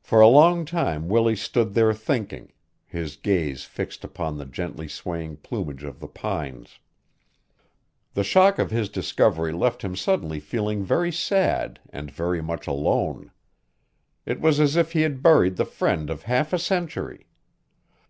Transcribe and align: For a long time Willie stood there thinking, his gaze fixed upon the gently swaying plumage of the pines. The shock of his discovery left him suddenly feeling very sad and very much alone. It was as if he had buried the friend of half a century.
For 0.00 0.22
a 0.22 0.26
long 0.26 0.64
time 0.64 1.06
Willie 1.06 1.36
stood 1.36 1.74
there 1.74 1.92
thinking, 1.92 2.54
his 2.86 3.16
gaze 3.16 3.64
fixed 3.64 4.02
upon 4.02 4.38
the 4.38 4.46
gently 4.46 4.88
swaying 4.88 5.36
plumage 5.36 5.84
of 5.84 6.00
the 6.00 6.08
pines. 6.08 6.78
The 8.14 8.24
shock 8.24 8.58
of 8.58 8.70
his 8.70 8.88
discovery 8.88 9.52
left 9.52 9.82
him 9.82 9.96
suddenly 9.96 10.40
feeling 10.40 10.82
very 10.82 11.12
sad 11.12 11.78
and 11.90 12.10
very 12.10 12.40
much 12.40 12.66
alone. 12.66 13.32
It 14.24 14.40
was 14.40 14.60
as 14.60 14.76
if 14.76 14.92
he 14.92 15.02
had 15.02 15.22
buried 15.22 15.56
the 15.56 15.66
friend 15.66 16.08
of 16.08 16.22
half 16.22 16.54
a 16.54 16.58
century. 16.58 17.26